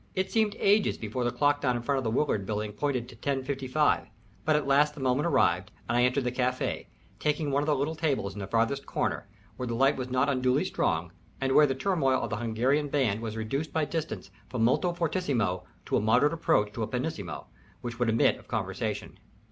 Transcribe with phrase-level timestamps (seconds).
[0.15, 3.15] It seemed ages before the clock down in front of the Whirald Building pointed to
[3.17, 4.07] 10.55,
[4.45, 6.87] but at last the moment arrived, and I entered the café,
[7.19, 9.27] taking one of the little tables in the farther corner,
[9.57, 13.21] where the light was not unduly strong and where the turmoil of the Hungarian band
[13.21, 17.45] was reduced by distance from moltofortissimo to a moderate approach to a pianissimo,
[17.81, 19.19] which would admit of conversation.